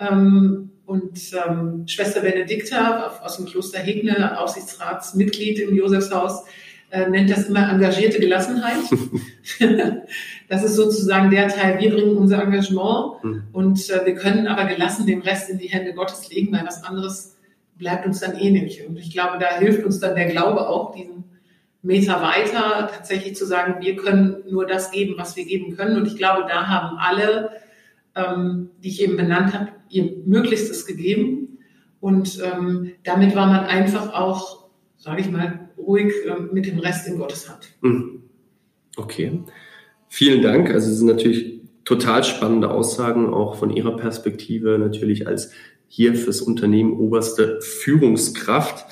Ähm, 0.00 0.70
und 0.86 1.20
ähm, 1.46 1.86
Schwester 1.86 2.22
Benedikta 2.22 3.12
aus 3.22 3.36
dem 3.36 3.46
Kloster 3.46 3.78
Hegne, 3.78 4.40
Aussichtsratsmitglied 4.40 5.60
im 5.60 5.76
Josefshaus, 5.76 6.42
äh, 6.94 7.08
nennt 7.08 7.28
das 7.28 7.48
immer 7.48 7.68
engagierte 7.70 8.20
Gelassenheit. 8.20 8.76
das 10.48 10.64
ist 10.64 10.76
sozusagen 10.76 11.30
der 11.30 11.48
Teil, 11.48 11.80
wir 11.80 11.90
bringen 11.90 12.16
unser 12.16 12.40
Engagement 12.40 13.24
mhm. 13.24 13.42
und 13.52 13.90
äh, 13.90 14.06
wir 14.06 14.14
können 14.14 14.46
aber 14.46 14.66
gelassen 14.66 15.04
den 15.04 15.22
Rest 15.22 15.50
in 15.50 15.58
die 15.58 15.66
Hände 15.66 15.92
Gottes 15.92 16.30
legen, 16.30 16.52
weil 16.52 16.64
was 16.64 16.84
anderes 16.84 17.36
bleibt 17.76 18.06
uns 18.06 18.20
dann 18.20 18.38
eh 18.38 18.50
nicht. 18.50 18.86
Und 18.86 18.96
ich 18.96 19.12
glaube, 19.12 19.38
da 19.40 19.58
hilft 19.58 19.84
uns 19.84 19.98
dann 19.98 20.14
der 20.14 20.26
Glaube 20.26 20.68
auch, 20.68 20.94
diesen 20.94 21.24
Meter 21.82 22.22
weiter 22.22 22.88
tatsächlich 22.94 23.34
zu 23.34 23.44
sagen, 23.44 23.76
wir 23.80 23.96
können 23.96 24.44
nur 24.48 24.64
das 24.64 24.92
geben, 24.92 25.14
was 25.18 25.34
wir 25.36 25.44
geben 25.44 25.76
können. 25.76 25.96
Und 25.96 26.06
ich 26.06 26.16
glaube, 26.16 26.46
da 26.48 26.68
haben 26.68 26.96
alle, 26.98 27.50
ähm, 28.14 28.70
die 28.84 28.88
ich 28.88 29.02
eben 29.02 29.16
benannt 29.16 29.52
habe, 29.52 29.70
ihr 29.88 30.12
Möglichstes 30.24 30.86
gegeben. 30.86 31.58
Und 31.98 32.40
ähm, 32.40 32.92
damit 33.02 33.34
war 33.34 33.46
man 33.48 33.64
einfach 33.64 34.14
auch, 34.14 34.68
sage 34.96 35.22
ich 35.22 35.30
mal, 35.30 35.64
ruhig 35.86 36.12
äh, 36.26 36.40
mit 36.52 36.66
dem 36.66 36.78
Rest 36.78 37.06
in 37.08 37.18
Gottes 37.18 37.48
Hand. 37.48 37.68
Mhm. 37.80 38.22
Okay. 38.96 39.42
Vielen 40.08 40.42
Dank. 40.42 40.70
Also 40.70 40.90
es 40.90 40.98
sind 40.98 41.08
natürlich 41.08 41.60
total 41.84 42.24
spannende 42.24 42.70
Aussagen, 42.70 43.32
auch 43.32 43.56
von 43.56 43.70
Ihrer 43.70 43.96
Perspektive 43.96 44.78
natürlich 44.78 45.26
als 45.26 45.50
hier 45.88 46.14
fürs 46.14 46.40
Unternehmen 46.40 46.98
oberste 46.98 47.60
Führungskraft. 47.60 48.86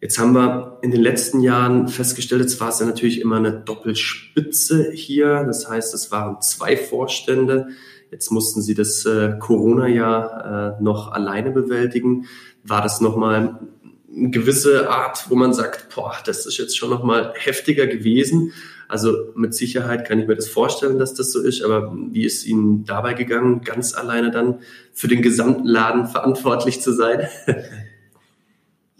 Jetzt 0.00 0.18
haben 0.18 0.34
wir 0.34 0.78
in 0.82 0.90
den 0.90 1.00
letzten 1.00 1.40
Jahren 1.40 1.86
festgestellt, 1.86 2.40
jetzt 2.40 2.60
war 2.60 2.70
es 2.70 2.80
ja 2.80 2.86
natürlich 2.86 3.20
immer 3.20 3.36
eine 3.36 3.52
Doppelspitze 3.52 4.90
hier. 4.92 5.44
Das 5.44 5.68
heißt, 5.68 5.94
es 5.94 6.10
waren 6.10 6.40
zwei 6.40 6.76
Vorstände. 6.76 7.68
Jetzt 8.10 8.30
mussten 8.32 8.62
Sie 8.62 8.74
das 8.74 9.06
äh, 9.06 9.34
Corona-Jahr 9.38 10.78
äh, 10.78 10.82
noch 10.82 11.12
alleine 11.12 11.52
bewältigen. 11.52 12.26
War 12.64 12.82
das 12.82 13.00
nochmal 13.00 13.60
eine 14.14 14.30
gewisse 14.30 14.90
Art, 14.90 15.26
wo 15.28 15.34
man 15.34 15.52
sagt, 15.52 15.94
boah, 15.94 16.16
das 16.24 16.46
ist 16.46 16.58
jetzt 16.58 16.76
schon 16.76 16.90
nochmal 16.90 17.32
heftiger 17.36 17.86
gewesen? 17.86 18.52
Also 18.88 19.32
mit 19.34 19.54
Sicherheit 19.54 20.06
kann 20.06 20.18
ich 20.18 20.26
mir 20.26 20.36
das 20.36 20.48
vorstellen, 20.48 20.98
dass 20.98 21.14
das 21.14 21.32
so 21.32 21.40
ist, 21.40 21.62
aber 21.62 21.96
wie 22.10 22.24
ist 22.24 22.44
Ihnen 22.44 22.84
dabei 22.84 23.14
gegangen, 23.14 23.62
ganz 23.62 23.94
alleine 23.94 24.30
dann 24.30 24.58
für 24.92 25.08
den 25.08 25.22
gesamten 25.22 25.66
Laden 25.66 26.06
verantwortlich 26.06 26.82
zu 26.82 26.92
sein? 26.92 27.26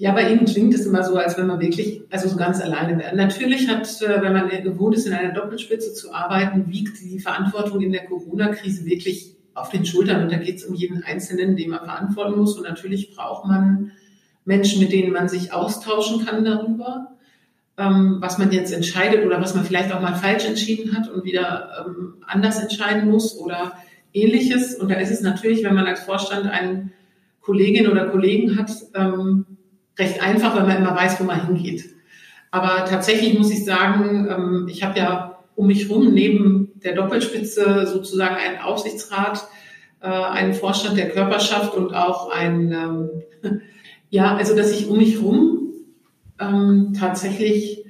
Ja, 0.03 0.11
bei 0.13 0.33
Ihnen 0.33 0.47
klingt 0.47 0.75
es 0.75 0.85
immer 0.85 1.05
so, 1.05 1.15
als 1.15 1.37
wenn 1.39 1.47
man 1.47 1.61
wirklich, 1.61 2.03
also 2.11 2.29
so 2.29 2.37
ganz 2.37 2.61
alleine 2.61 2.99
wäre. 2.99 3.15
Natürlich 3.15 3.69
hat, 3.69 3.87
äh, 4.03 4.21
wenn 4.21 4.33
man 4.33 4.49
gewohnt 4.49 4.97
ist, 4.97 5.07
in 5.07 5.13
einer 5.13 5.33
Doppelspitze 5.33 5.93
zu 5.93 6.13
arbeiten, 6.13 6.65
wiegt 6.73 7.01
die 7.01 7.21
Verantwortung 7.21 7.81
in 7.83 7.93
der 7.93 8.07
Corona-Krise 8.07 8.85
wirklich 8.85 9.37
auf 9.55 9.69
den 9.71 9.85
Schultern. 9.87 10.25
Und 10.25 10.33
da 10.33 10.39
geht 10.39 10.57
es 10.57 10.65
um 10.65 10.75
jeden 10.75 11.05
Einzelnen, 11.05 11.55
den 11.55 11.71
man 11.71 11.85
verantworten 11.85 12.37
muss. 12.37 12.57
Und 12.57 12.65
natürlich 12.65 13.15
braucht 13.15 13.47
man 13.47 13.93
Menschen, 14.45 14.81
mit 14.81 14.93
denen 14.93 15.13
man 15.13 15.29
sich 15.29 15.53
austauschen 15.53 16.25
kann 16.27 16.45
darüber, 16.45 17.09
ähm, 17.79 18.19
was 18.21 18.39
man 18.39 18.53
jetzt 18.53 18.73
entscheidet 18.73 19.25
oder 19.25 19.41
was 19.41 19.55
man 19.55 19.65
vielleicht 19.65 19.93
auch 19.93 20.01
mal 20.01 20.15
falsch 20.15 20.45
entschieden 20.45 20.97
hat 20.97 21.09
und 21.09 21.25
wieder 21.25 21.87
ähm, 21.87 22.15
anders 22.27 22.59
entscheiden 22.61 23.09
muss 23.09 23.37
oder 23.39 23.73
ähnliches. 24.13 24.75
Und 24.75 24.91
da 24.91 24.97
ist 24.97 25.11
es 25.11 25.21
natürlich, 25.21 25.65
wenn 25.65 25.75
man 25.75 25.87
als 25.87 26.01
Vorstand 26.01 26.47
einen 26.47 26.93
Kollegin 27.41 27.89
oder 27.89 28.09
Kollegen 28.09 28.59
hat, 28.59 28.71
ähm, 28.95 29.47
recht 29.99 30.23
einfach, 30.23 30.57
weil 30.57 30.67
man 30.67 30.79
immer 30.79 30.95
weiß, 30.95 31.21
wo 31.21 31.25
man 31.25 31.47
hingeht. 31.47 31.85
Aber 32.51 32.85
tatsächlich 32.85 33.37
muss 33.39 33.51
ich 33.51 33.65
sagen, 33.65 34.29
ähm, 34.31 34.69
ich 34.71 34.83
habe 34.83 34.99
ja 34.99 35.39
um 35.55 35.67
mich 35.67 35.89
rum 35.91 36.13
neben 36.13 36.73
der 36.83 36.95
Doppelspitze 36.95 37.87
sozusagen 37.87 38.37
einen 38.37 38.59
Aufsichtsrat, 38.59 39.47
äh, 40.01 40.09
einen 40.09 40.55
Vorstand 40.55 40.97
der 40.99 41.11
Körperschaft 41.11 41.75
und 41.75 41.95
auch 41.95 42.31
ein, 42.31 42.73
ähm, 42.73 43.11
ja, 44.13 44.37
also 44.37 44.55
dass 44.55 44.71
ich 44.71 44.89
um 44.89 44.99
mich 44.99 45.21
rum 45.21 45.73
ähm, 46.39 46.95
tatsächlich 46.99 47.81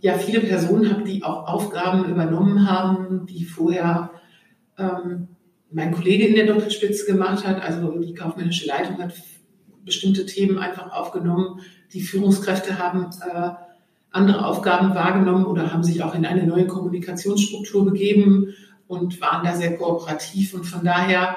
ja 0.00 0.14
viele 0.14 0.40
Personen 0.40 0.90
habe, 0.90 1.04
die 1.04 1.22
auch 1.22 1.46
Aufgaben 1.46 2.10
übernommen 2.10 2.68
haben, 2.68 3.26
die 3.26 3.44
vorher 3.44 4.10
mein 5.70 5.92
Kollege 5.92 6.26
in 6.26 6.34
der 6.34 6.46
Doppelspitze 6.46 7.06
gemacht 7.06 7.46
hat. 7.46 7.62
Also 7.62 7.98
die 8.00 8.14
kaufmännische 8.14 8.66
Leitung 8.66 8.98
hat 8.98 9.12
bestimmte 9.84 10.26
Themen 10.26 10.58
einfach 10.58 10.92
aufgenommen. 10.92 11.60
Die 11.92 12.00
Führungskräfte 12.02 12.78
haben 12.78 13.10
äh, 13.22 13.50
andere 14.10 14.44
Aufgaben 14.44 14.94
wahrgenommen 14.94 15.46
oder 15.46 15.72
haben 15.72 15.84
sich 15.84 16.02
auch 16.02 16.14
in 16.14 16.26
eine 16.26 16.44
neue 16.44 16.66
Kommunikationsstruktur 16.66 17.84
begeben 17.84 18.54
und 18.88 19.20
waren 19.20 19.44
da 19.44 19.54
sehr 19.54 19.76
kooperativ. 19.76 20.54
Und 20.54 20.64
von 20.64 20.84
daher 20.84 21.36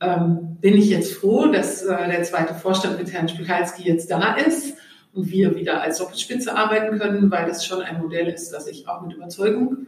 ähm, 0.00 0.58
bin 0.60 0.76
ich 0.76 0.90
jetzt 0.90 1.14
froh, 1.14 1.46
dass 1.46 1.82
äh, 1.82 2.08
der 2.08 2.22
zweite 2.22 2.54
Vorstand 2.54 2.98
mit 2.98 3.12
Herrn 3.12 3.28
Spikalski 3.28 3.82
jetzt 3.82 4.10
da 4.10 4.34
ist 4.34 4.76
und 5.14 5.30
wir 5.30 5.56
wieder 5.56 5.80
als 5.80 5.98
Doppelspitze 5.98 6.54
arbeiten 6.56 6.98
können, 6.98 7.30
weil 7.30 7.46
das 7.46 7.64
schon 7.64 7.82
ein 7.82 8.00
Modell 8.00 8.28
ist, 8.28 8.50
das 8.50 8.66
ich 8.66 8.88
auch 8.88 9.02
mit 9.02 9.14
Überzeugung 9.14 9.86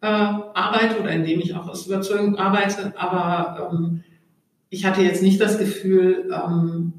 äh, 0.00 0.06
arbeite 0.06 1.00
oder 1.00 1.10
in 1.10 1.24
dem 1.24 1.40
ich 1.40 1.54
auch 1.54 1.68
aus 1.68 1.86
Überzeugung 1.86 2.36
arbeite. 2.36 2.92
Aber 2.96 3.70
ähm, 3.72 4.04
ich 4.70 4.84
hatte 4.84 5.02
jetzt 5.02 5.22
nicht 5.22 5.40
das 5.40 5.58
Gefühl, 5.58 6.30
ähm, 6.32 6.92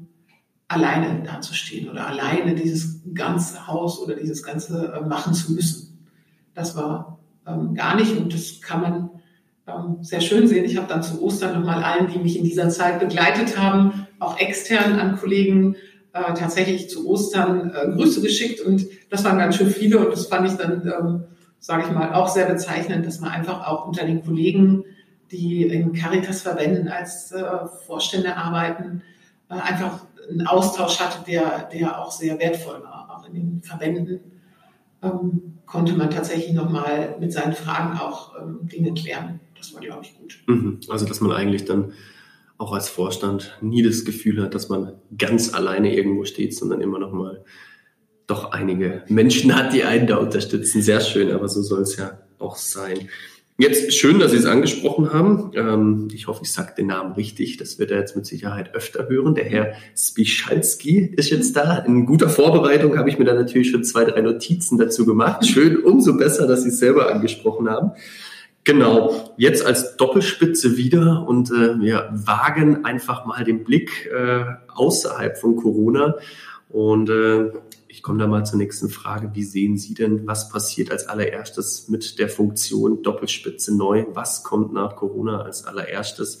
alleine 0.68 1.22
dazustehen 1.22 1.90
oder 1.90 2.06
alleine 2.06 2.54
dieses 2.54 3.00
ganze 3.14 3.66
Haus 3.66 3.98
oder 4.00 4.16
dieses 4.16 4.42
ganze 4.42 4.92
äh, 4.92 5.06
machen 5.06 5.34
zu 5.34 5.52
müssen. 5.52 6.06
Das 6.54 6.76
war 6.76 7.18
ähm, 7.46 7.74
gar 7.74 7.96
nicht 7.96 8.16
und 8.16 8.32
das 8.32 8.60
kann 8.60 8.80
man 8.80 9.10
ähm, 9.66 9.98
sehr 10.02 10.20
schön 10.20 10.46
sehen. 10.46 10.64
Ich 10.64 10.76
habe 10.76 10.88
dann 10.88 11.02
zu 11.02 11.22
Ostern 11.22 11.58
nochmal 11.58 11.82
allen, 11.82 12.08
die 12.08 12.18
mich 12.18 12.38
in 12.38 12.44
dieser 12.44 12.68
Zeit 12.68 13.00
begleitet 13.00 13.58
haben, 13.58 14.06
auch 14.18 14.38
extern 14.38 14.98
an 14.98 15.16
Kollegen 15.16 15.76
äh, 16.12 16.34
tatsächlich 16.34 16.88
zu 16.90 17.08
Ostern 17.08 17.70
äh, 17.70 17.90
Grüße 17.92 18.20
geschickt 18.20 18.60
und 18.60 18.86
das 19.10 19.24
waren 19.24 19.38
ganz 19.38 19.56
schön 19.56 19.70
viele 19.70 19.98
und 19.98 20.12
das 20.12 20.26
fand 20.26 20.48
ich 20.48 20.54
dann, 20.54 20.86
ähm, 20.86 21.24
sage 21.58 21.84
ich 21.86 21.92
mal, 21.92 22.12
auch 22.14 22.28
sehr 22.28 22.46
bezeichnend, 22.46 23.06
dass 23.06 23.20
man 23.20 23.30
einfach 23.30 23.66
auch 23.66 23.86
unter 23.86 24.06
den 24.06 24.24
Kollegen, 24.24 24.84
die 25.30 25.64
in 25.64 25.92
Caritas-Verbänden 25.92 26.88
als 26.88 27.32
äh, 27.32 27.42
Vorstände 27.86 28.36
arbeiten, 28.36 29.02
äh, 29.48 29.54
einfach 29.54 30.00
einen 30.28 30.46
Austausch 30.46 31.00
hatte, 31.00 31.24
der, 31.26 31.68
der 31.72 32.00
auch 32.00 32.10
sehr 32.10 32.38
wertvoll 32.38 32.82
war. 32.82 33.08
Auch 33.10 33.26
in 33.26 33.34
den 33.34 33.62
Verbänden 33.62 34.20
ähm, 35.02 35.58
konnte 35.66 35.94
man 35.94 36.10
tatsächlich 36.10 36.52
nochmal 36.52 37.16
mit 37.18 37.32
seinen 37.32 37.54
Fragen 37.54 37.98
auch 37.98 38.34
ähm, 38.40 38.60
Dinge 38.68 38.94
klären. 38.94 39.40
Das 39.64 39.72
war, 39.72 39.80
glaube 39.80 40.04
ich, 40.04 40.14
gut. 40.18 40.38
Mhm. 40.46 40.80
Also, 40.88 41.06
dass 41.06 41.20
man 41.20 41.32
eigentlich 41.32 41.64
dann 41.64 41.92
auch 42.58 42.72
als 42.72 42.88
Vorstand 42.88 43.56
nie 43.62 43.82
das 43.82 44.04
Gefühl 44.04 44.42
hat, 44.42 44.54
dass 44.54 44.68
man 44.68 44.92
ganz 45.16 45.54
alleine 45.54 45.96
irgendwo 45.96 46.24
steht, 46.24 46.54
sondern 46.54 46.82
immer 46.82 46.98
noch 46.98 47.12
mal 47.12 47.44
doch 48.26 48.52
einige 48.52 49.04
Menschen 49.08 49.54
hat, 49.54 49.72
die 49.72 49.84
einen 49.84 50.06
da 50.06 50.16
unterstützen. 50.18 50.82
Sehr 50.82 51.00
schön, 51.00 51.30
aber 51.30 51.48
so 51.48 51.62
soll 51.62 51.82
es 51.82 51.96
ja 51.96 52.18
auch 52.38 52.56
sein. 52.56 53.08
Jetzt 53.56 53.94
schön, 53.94 54.18
dass 54.18 54.32
Sie 54.32 54.36
es 54.36 54.46
angesprochen 54.46 55.12
haben. 55.12 55.52
Ähm, 55.54 56.08
ich 56.12 56.26
hoffe, 56.26 56.40
ich 56.42 56.52
sage 56.52 56.74
den 56.76 56.88
Namen 56.88 57.12
richtig. 57.12 57.56
Das 57.56 57.78
wird 57.78 57.90
er 57.90 58.00
jetzt 58.00 58.16
mit 58.16 58.26
Sicherheit 58.26 58.74
öfter 58.74 59.08
hören. 59.08 59.34
Der 59.34 59.44
Herr 59.44 59.74
Spischalski 59.96 61.12
ist 61.16 61.30
jetzt 61.30 61.54
da. 61.54 61.78
In 61.78 62.04
guter 62.04 62.28
Vorbereitung 62.28 62.98
habe 62.98 63.08
ich 63.08 63.18
mir 63.18 63.24
da 63.24 63.34
natürlich 63.34 63.70
schon 63.70 63.84
zwei, 63.84 64.04
drei 64.04 64.20
Notizen 64.22 64.76
dazu 64.76 65.06
gemacht. 65.06 65.46
Schön, 65.46 65.82
umso 65.84 66.16
besser, 66.16 66.48
dass 66.48 66.64
Sie 66.64 66.70
es 66.70 66.78
selber 66.78 67.14
angesprochen 67.14 67.70
haben. 67.70 67.92
Genau, 68.64 69.34
jetzt 69.36 69.64
als 69.64 69.96
Doppelspitze 69.98 70.78
wieder 70.78 71.26
und 71.28 71.50
äh, 71.50 71.78
wir 71.78 72.08
wagen 72.12 72.86
einfach 72.86 73.26
mal 73.26 73.44
den 73.44 73.62
Blick 73.62 74.06
äh, 74.06 74.44
außerhalb 74.68 75.36
von 75.36 75.56
Corona. 75.56 76.14
Und 76.70 77.10
äh, 77.10 77.52
ich 77.88 78.02
komme 78.02 78.18
da 78.18 78.26
mal 78.26 78.44
zur 78.44 78.58
nächsten 78.58 78.88
Frage. 78.88 79.32
Wie 79.34 79.44
sehen 79.44 79.76
Sie 79.76 79.92
denn, 79.92 80.26
was 80.26 80.48
passiert 80.48 80.90
als 80.90 81.06
allererstes 81.06 81.88
mit 81.90 82.18
der 82.18 82.30
Funktion 82.30 83.02
Doppelspitze 83.02 83.76
neu? 83.76 84.06
Was 84.14 84.42
kommt 84.44 84.72
nach 84.72 84.96
Corona 84.96 85.42
als 85.42 85.66
allererstes? 85.66 86.38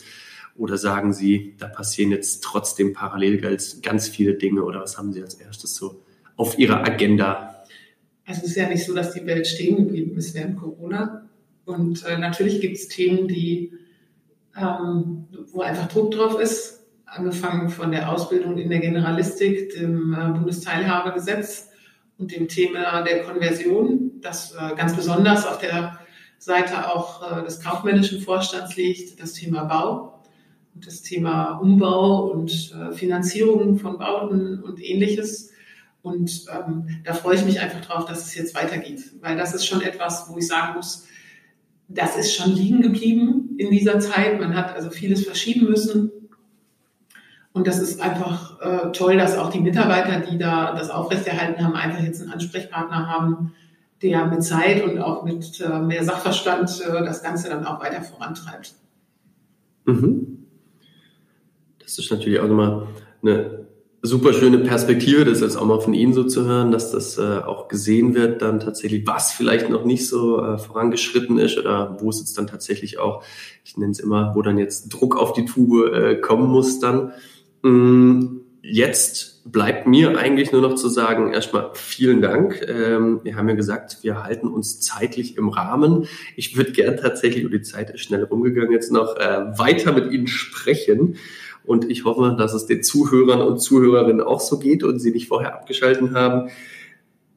Oder 0.56 0.78
sagen 0.78 1.12
Sie, 1.12 1.54
da 1.58 1.68
passieren 1.68 2.10
jetzt 2.10 2.42
trotzdem 2.42 2.94
parallel 2.94 3.58
ganz 3.82 4.08
viele 4.08 4.34
Dinge? 4.34 4.64
Oder 4.64 4.80
was 4.80 4.96
haben 4.96 5.12
Sie 5.12 5.22
als 5.22 5.34
erstes 5.34 5.74
so 5.74 6.02
auf 6.36 6.58
Ihrer 6.58 6.82
Agenda? 6.82 7.64
Also 8.24 8.40
es 8.42 8.48
ist 8.48 8.56
ja 8.56 8.68
nicht 8.68 8.84
so, 8.84 8.94
dass 8.94 9.12
die 9.12 9.26
Welt 9.26 9.46
stehen 9.46 9.76
geblieben 9.76 10.16
ist 10.16 10.34
während 10.34 10.58
Corona. 10.58 11.23
Und 11.64 12.04
äh, 12.04 12.18
natürlich 12.18 12.60
gibt 12.60 12.76
es 12.76 12.88
Themen, 12.88 13.28
die, 13.28 13.72
ähm, 14.56 15.26
wo 15.52 15.62
einfach 15.62 15.88
Druck 15.88 16.12
drauf 16.12 16.38
ist 16.40 16.84
angefangen 17.14 17.68
von 17.70 17.92
der 17.92 18.10
Ausbildung 18.10 18.58
in 18.58 18.70
der 18.70 18.80
Generalistik, 18.80 19.74
dem 19.74 20.12
äh, 20.12 20.38
Bundesteilhabegesetz 20.38 21.68
und 22.18 22.32
dem 22.32 22.48
Thema 22.48 23.02
der 23.02 23.22
Konversion, 23.22 24.12
das 24.20 24.52
äh, 24.52 24.74
ganz 24.76 24.94
besonders 24.94 25.46
auf 25.46 25.58
der 25.58 25.98
Seite 26.38 26.92
auch 26.92 27.38
äh, 27.38 27.44
des 27.44 27.60
kaufmännischen 27.60 28.20
Vorstands 28.20 28.76
liegt, 28.76 29.20
das 29.20 29.32
Thema 29.32 29.64
Bau 29.64 30.22
und 30.74 30.86
das 30.86 31.02
Thema 31.02 31.58
Umbau 31.58 32.30
und 32.30 32.74
Finanzierung 32.94 33.78
von 33.78 33.96
Bauten 33.96 34.60
und 34.60 34.82
ähnliches. 34.82 35.52
Und 36.02 36.46
ähm, 36.52 37.00
da 37.04 37.14
freue 37.14 37.36
ich 37.36 37.44
mich 37.44 37.60
einfach 37.60 37.80
drauf, 37.80 38.06
dass 38.06 38.26
es 38.26 38.34
jetzt 38.34 38.56
weitergeht, 38.56 39.00
weil 39.20 39.36
das 39.36 39.54
ist 39.54 39.66
schon 39.66 39.82
etwas, 39.82 40.28
wo 40.28 40.36
ich 40.36 40.48
sagen 40.48 40.74
muss, 40.74 41.06
das 41.94 42.16
ist 42.16 42.34
schon 42.34 42.52
liegen 42.52 42.82
geblieben 42.82 43.54
in 43.58 43.70
dieser 43.70 44.00
Zeit. 44.00 44.40
Man 44.40 44.54
hat 44.54 44.74
also 44.74 44.90
vieles 44.90 45.24
verschieben 45.24 45.66
müssen 45.70 46.10
Und 47.52 47.68
das 47.68 47.78
ist 47.78 48.00
einfach 48.00 48.60
äh, 48.60 48.90
toll, 48.90 49.16
dass 49.16 49.38
auch 49.38 49.48
die 49.50 49.60
Mitarbeiter, 49.60 50.20
die 50.20 50.38
da 50.38 50.74
das 50.74 50.90
aufrechterhalten 50.90 51.64
haben, 51.64 51.74
einfach 51.74 52.02
jetzt 52.02 52.20
einen 52.20 52.32
Ansprechpartner 52.32 53.08
haben, 53.08 53.52
der 54.02 54.26
mit 54.26 54.42
Zeit 54.42 54.82
und 54.82 54.98
auch 54.98 55.22
mit 55.24 55.60
äh, 55.60 55.78
mehr 55.78 56.02
Sachverstand 56.04 56.80
äh, 56.80 57.04
das 57.04 57.22
Ganze 57.22 57.48
dann 57.48 57.64
auch 57.64 57.80
weiter 57.80 58.02
vorantreibt. 58.02 58.74
Mhm. 59.84 60.46
Das 61.78 61.98
ist 61.98 62.10
natürlich 62.10 62.40
auch 62.40 62.48
nochmal 62.48 62.88
eine 63.22 63.66
super 64.04 64.34
schöne 64.34 64.58
Perspektive, 64.58 65.24
das 65.24 65.40
jetzt 65.40 65.56
auch 65.56 65.64
mal 65.64 65.80
von 65.80 65.94
Ihnen 65.94 66.12
so 66.12 66.24
zu 66.24 66.44
hören, 66.44 66.70
dass 66.70 66.92
das 66.92 67.16
äh, 67.16 67.38
auch 67.38 67.68
gesehen 67.68 68.14
wird, 68.14 68.42
dann 68.42 68.60
tatsächlich, 68.60 69.06
was 69.06 69.32
vielleicht 69.32 69.70
noch 69.70 69.86
nicht 69.86 70.06
so 70.06 70.42
äh, 70.42 70.58
vorangeschritten 70.58 71.38
ist 71.38 71.58
oder 71.58 71.96
wo 72.00 72.10
es 72.10 72.20
jetzt 72.20 72.36
dann 72.36 72.46
tatsächlich 72.46 72.98
auch, 72.98 73.24
ich 73.64 73.78
nenne 73.78 73.92
es 73.92 74.00
immer, 74.00 74.34
wo 74.34 74.42
dann 74.42 74.58
jetzt 74.58 74.90
Druck 74.90 75.16
auf 75.16 75.32
die 75.32 75.46
Tube 75.46 75.90
äh, 75.94 76.16
kommen 76.16 76.50
muss 76.50 76.80
dann. 76.80 77.12
Mm, 77.62 78.40
jetzt 78.60 79.50
bleibt 79.50 79.86
mir 79.86 80.18
eigentlich 80.18 80.52
nur 80.52 80.60
noch 80.60 80.74
zu 80.74 80.90
sagen, 80.90 81.32
erstmal 81.32 81.70
vielen 81.72 82.20
Dank. 82.20 82.60
Ähm, 82.68 83.20
wir 83.22 83.36
haben 83.36 83.48
ja 83.48 83.54
gesagt, 83.54 84.00
wir 84.02 84.22
halten 84.22 84.48
uns 84.48 84.80
zeitlich 84.80 85.38
im 85.38 85.48
Rahmen. 85.48 86.06
Ich 86.36 86.58
würde 86.58 86.72
gern 86.72 86.98
tatsächlich, 86.98 87.46
und 87.46 87.52
die 87.52 87.62
Zeit 87.62 87.88
ist 87.88 88.00
schnell 88.00 88.24
rumgegangen, 88.24 88.72
jetzt 88.72 88.92
noch 88.92 89.16
äh, 89.16 89.58
weiter 89.58 89.92
mit 89.92 90.12
Ihnen 90.12 90.26
sprechen. 90.26 91.16
Und 91.64 91.90
ich 91.90 92.04
hoffe, 92.04 92.36
dass 92.38 92.52
es 92.52 92.66
den 92.66 92.82
Zuhörern 92.82 93.40
und 93.40 93.58
Zuhörerinnen 93.58 94.20
auch 94.20 94.40
so 94.40 94.58
geht 94.58 94.82
und 94.82 94.98
sie 94.98 95.10
nicht 95.10 95.28
vorher 95.28 95.54
abgeschalten 95.54 96.14
haben. 96.14 96.50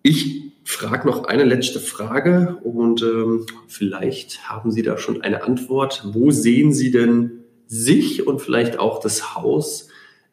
Ich 0.04 0.52
frage 0.64 1.08
noch 1.08 1.24
eine 1.24 1.46
letzte 1.46 1.80
Frage 1.80 2.58
und 2.62 3.02
ähm, 3.02 3.46
vielleicht 3.68 4.50
haben 4.50 4.72
Sie 4.72 4.82
da 4.82 4.98
schon 4.98 5.22
eine 5.22 5.44
Antwort. 5.44 6.04
Wo 6.14 6.32
sehen 6.32 6.74
Sie 6.74 6.92
denn 6.92 7.44
sich 7.68 8.28
und 8.28 8.42
vielleicht 8.42 8.80
auch 8.80 9.00
das 9.00 9.36
Haus 9.36 9.88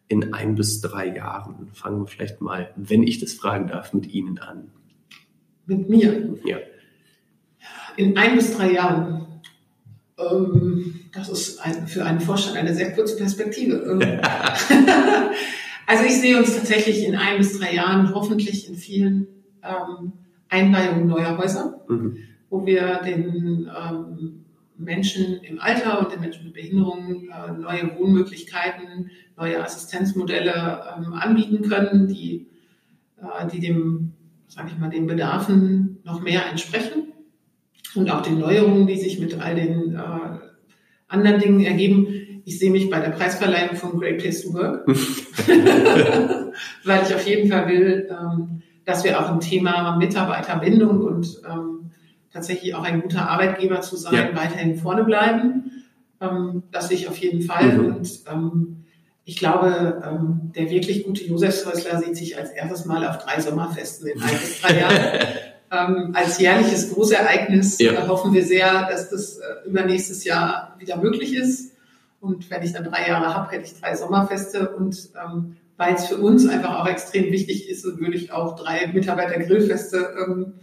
in 0.08 0.34
ein 0.34 0.56
bis 0.56 0.80
drei 0.80 1.14
Jahren? 1.14 1.68
Fangen 1.72 2.00
wir 2.02 2.06
vielleicht 2.08 2.40
mal, 2.40 2.70
wenn 2.76 3.04
ich 3.04 3.20
das 3.20 3.32
fragen 3.34 3.68
darf, 3.68 3.92
mit 3.94 4.12
Ihnen 4.12 4.38
an. 4.38 4.70
Mit 5.66 5.88
mir? 5.88 6.36
Ja. 6.44 6.58
In 7.96 8.16
ein 8.16 8.34
bis 8.34 8.56
drei 8.56 8.72
Jahren. 8.72 9.40
Ähm, 10.18 11.03
das 11.14 11.28
ist 11.28 11.60
ein, 11.60 11.86
für 11.86 12.04
einen 12.04 12.20
Vorstand 12.20 12.56
eine 12.56 12.74
sehr 12.74 12.92
kurze 12.92 13.16
Perspektive. 13.16 13.98
Also 15.86 16.04
ich 16.04 16.20
sehe 16.20 16.38
uns 16.38 16.56
tatsächlich 16.56 17.06
in 17.06 17.16
ein 17.16 17.38
bis 17.38 17.58
drei 17.58 17.74
Jahren 17.74 18.14
hoffentlich 18.14 18.68
in 18.68 18.74
vielen 18.74 19.26
ähm, 19.62 20.12
Einweihungen 20.48 21.06
neuer 21.06 21.36
Häuser, 21.36 21.84
mhm. 21.88 22.16
wo 22.48 22.64
wir 22.64 23.00
den 23.04 23.68
ähm, 23.68 24.44
Menschen 24.76 25.40
im 25.42 25.60
Alter 25.60 26.00
und 26.00 26.12
den 26.12 26.20
Menschen 26.20 26.44
mit 26.44 26.54
Behinderungen 26.54 27.28
äh, 27.28 27.52
neue 27.52 27.98
Wohnmöglichkeiten, 27.98 29.10
neue 29.36 29.62
Assistenzmodelle 29.62 30.84
ähm, 30.96 31.12
anbieten 31.12 31.68
können, 31.68 32.08
die, 32.08 32.46
äh, 33.18 33.46
die 33.52 33.60
dem, 33.60 34.12
sage 34.48 34.70
ich 34.72 34.78
mal, 34.78 34.90
den 34.90 35.06
Bedarfen 35.06 35.98
noch 36.04 36.22
mehr 36.22 36.46
entsprechen 36.50 37.12
und 37.94 38.10
auch 38.10 38.22
den 38.22 38.38
Neuerungen, 38.38 38.86
die 38.86 38.96
sich 38.96 39.20
mit 39.20 39.38
all 39.38 39.54
den 39.54 39.94
äh, 39.94 40.53
anderen 41.14 41.40
Dingen 41.40 41.60
ergeben. 41.60 42.42
Ich 42.44 42.58
sehe 42.58 42.70
mich 42.70 42.90
bei 42.90 43.00
der 43.00 43.10
Preisverleihung 43.10 43.76
von 43.76 43.98
Great 43.98 44.18
Place 44.18 44.42
to 44.42 44.52
Work, 44.52 44.86
weil 46.84 47.02
ich 47.02 47.14
auf 47.14 47.26
jeden 47.26 47.50
Fall 47.50 47.68
will, 47.68 48.08
ähm, 48.10 48.62
dass 48.84 49.04
wir 49.04 49.18
auch 49.18 49.32
im 49.32 49.40
Thema 49.40 49.96
Mitarbeiterbindung 49.96 51.00
und 51.00 51.40
ähm, 51.50 51.90
tatsächlich 52.32 52.74
auch 52.74 52.84
ein 52.84 53.00
guter 53.00 53.30
Arbeitgeber 53.30 53.80
zu 53.80 53.96
sein, 53.96 54.14
ja. 54.14 54.36
weiterhin 54.36 54.76
vorne 54.76 55.04
bleiben. 55.04 55.84
Ähm, 56.20 56.64
das 56.70 56.88
sehe 56.88 56.98
ich 56.98 57.08
auf 57.08 57.16
jeden 57.16 57.42
Fall. 57.42 57.72
Mhm. 57.72 57.86
Und 57.86 58.24
ich 59.24 59.36
glaube, 59.36 60.02
der 60.54 60.68
wirklich 60.68 61.04
gute 61.04 61.24
Josef 61.24 61.64
Häusler 61.64 61.98
sieht 61.98 62.14
sich 62.14 62.36
als 62.36 62.50
erstes 62.50 62.84
Mal 62.84 63.08
auf 63.08 63.16
drei 63.16 63.40
Sommerfesten 63.40 64.08
in 64.08 64.20
ein 64.20 64.28
bis 64.28 64.60
drei 64.60 64.80
Jahren. 64.80 64.96
ähm, 65.74 66.10
als 66.14 66.38
jährliches 66.38 66.92
Großereignis 66.92 67.78
ja. 67.78 67.92
äh, 67.92 68.08
hoffen 68.08 68.32
wir 68.32 68.44
sehr, 68.44 68.88
dass 68.88 69.10
das 69.10 69.38
äh, 69.38 69.68
übernächstes 69.68 70.24
Jahr 70.24 70.76
wieder 70.78 70.96
möglich 70.96 71.34
ist. 71.34 71.72
Und 72.20 72.50
wenn 72.50 72.62
ich 72.62 72.72
dann 72.72 72.84
drei 72.84 73.08
Jahre 73.08 73.34
habe, 73.34 73.50
hätte 73.52 73.64
ich 73.64 73.80
drei 73.80 73.96
Sommerfeste. 73.96 74.70
Und 74.70 75.10
ähm, 75.22 75.56
weil 75.76 75.94
es 75.94 76.06
für 76.06 76.16
uns 76.16 76.46
einfach 76.46 76.80
auch 76.80 76.86
extrem 76.86 77.32
wichtig 77.32 77.68
ist, 77.68 77.84
würde 77.84 78.16
ich 78.16 78.32
auch 78.32 78.56
drei 78.56 78.86
Mitarbeiter-Grillfeste 78.86 80.14
ähm, 80.24 80.54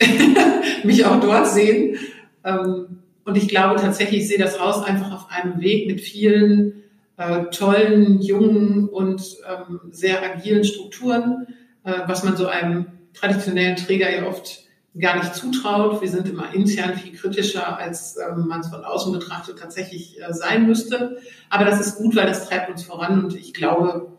mich 0.84 1.04
auch 1.04 1.20
dort 1.20 1.46
sehen. 1.46 1.96
Ähm, 2.44 2.98
und 3.24 3.36
ich 3.36 3.48
glaube 3.48 3.80
tatsächlich, 3.80 4.22
ich 4.22 4.28
sehe 4.28 4.38
das 4.38 4.60
Haus 4.60 4.84
einfach 4.84 5.12
auf 5.12 5.30
einem 5.30 5.60
Weg 5.60 5.86
mit 5.86 6.00
vielen 6.00 6.82
äh, 7.16 7.44
tollen, 7.46 8.20
jungen 8.20 8.88
und 8.88 9.22
ähm, 9.48 9.80
sehr 9.90 10.22
agilen 10.22 10.64
Strukturen, 10.64 11.46
äh, 11.84 11.92
was 12.06 12.24
man 12.24 12.36
so 12.36 12.46
einem 12.46 12.86
traditionellen 13.14 13.76
Träger 13.76 14.10
ja 14.14 14.26
oft 14.26 14.64
gar 14.98 15.18
nicht 15.18 15.34
zutraut. 15.34 16.00
Wir 16.00 16.08
sind 16.08 16.28
immer 16.28 16.52
intern 16.52 16.94
viel 16.94 17.12
kritischer, 17.12 17.78
als 17.78 18.16
ähm, 18.16 18.48
man 18.48 18.60
es 18.60 18.68
von 18.68 18.84
außen 18.84 19.12
betrachtet 19.12 19.58
tatsächlich 19.58 20.20
äh, 20.20 20.32
sein 20.32 20.66
müsste. 20.66 21.18
Aber 21.48 21.64
das 21.64 21.80
ist 21.80 21.96
gut, 21.96 22.16
weil 22.16 22.26
das 22.26 22.48
treibt 22.48 22.70
uns 22.70 22.82
voran 22.82 23.24
und 23.24 23.36
ich 23.36 23.54
glaube, 23.54 24.18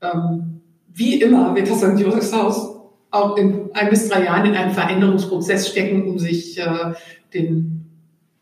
ähm, 0.00 0.60
wie 0.92 1.20
immer 1.20 1.54
wird 1.54 1.70
das 1.70 1.78
St. 1.78 1.98
Josefshaus 1.98 2.76
auch 3.10 3.36
in 3.36 3.70
ein 3.74 3.90
bis 3.90 4.08
drei 4.08 4.24
Jahren 4.24 4.46
in 4.46 4.54
einem 4.54 4.72
Veränderungsprozess 4.72 5.68
stecken, 5.68 6.08
um 6.08 6.18
sich 6.18 6.58
äh, 6.58 6.94
den 7.32 7.86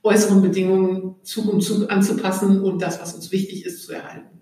äußeren 0.03 0.43
Bedingungen 0.43 1.17
Zug 1.23 1.53
um 1.53 1.61
Zug 1.61 1.91
anzupassen 1.91 2.63
und 2.63 2.81
das, 2.81 3.01
was 3.01 3.15
uns 3.15 3.33
wichtig 3.33 3.67
ist, 3.67 3.85
zu 3.85 3.93
erhalten. 3.93 4.37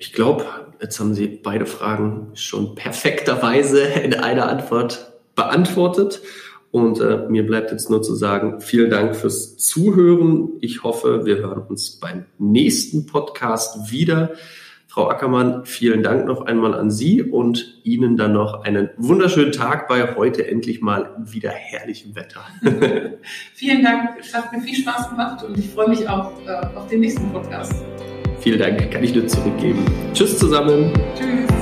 Ich 0.00 0.12
glaube, 0.12 0.44
jetzt 0.80 1.00
haben 1.00 1.12
Sie 1.12 1.26
beide 1.26 1.66
Fragen 1.66 2.30
schon 2.34 2.76
perfekterweise 2.76 3.80
in 3.82 4.14
einer 4.14 4.48
Antwort 4.48 5.12
beantwortet. 5.34 6.22
Und 6.70 7.00
äh, 7.00 7.26
mir 7.28 7.44
bleibt 7.44 7.72
jetzt 7.72 7.90
nur 7.90 8.00
zu 8.00 8.14
sagen, 8.14 8.60
vielen 8.60 8.90
Dank 8.90 9.16
fürs 9.16 9.56
Zuhören. 9.56 10.50
Ich 10.60 10.84
hoffe, 10.84 11.26
wir 11.26 11.38
hören 11.38 11.62
uns 11.62 11.98
beim 11.98 12.26
nächsten 12.38 13.06
Podcast 13.06 13.90
wieder. 13.90 14.34
Frau 14.86 15.08
Ackermann, 15.08 15.64
vielen 15.64 16.04
Dank 16.04 16.26
noch 16.26 16.42
einmal 16.42 16.74
an 16.74 16.92
Sie 16.92 17.22
und 17.22 17.80
Ihnen 17.82 18.16
dann 18.16 18.32
noch 18.32 18.62
einen 18.62 18.90
wunderschönen 18.98 19.52
Tag 19.52 19.88
bei 19.88 20.14
heute 20.14 20.46
endlich 20.46 20.80
mal 20.80 21.10
wieder 21.18 21.50
herrlichem 21.50 22.14
Wetter. 22.14 22.40
vielen 23.54 23.82
Dank, 23.82 24.10
es 24.20 24.32
hat 24.32 24.52
mir 24.52 24.60
viel 24.60 24.76
Spaß 24.76 25.10
gemacht 25.10 25.44
und 25.44 25.58
ich 25.58 25.68
freue 25.70 25.88
mich 25.88 26.08
auch 26.08 26.32
äh, 26.46 26.76
auf 26.76 26.86
den 26.86 27.00
nächsten 27.00 27.30
Podcast. 27.32 27.74
Vielen 28.40 28.58
Dank, 28.58 28.90
kann 28.90 29.02
ich 29.02 29.14
nur 29.14 29.26
zurückgeben. 29.26 29.84
Tschüss 30.12 30.38
zusammen. 30.38 30.92
Tschüss. 31.16 31.57